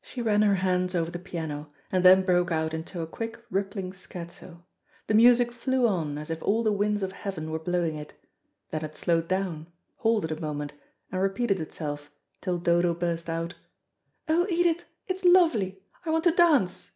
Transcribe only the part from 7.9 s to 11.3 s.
it; then it slowed down, halted a moment, and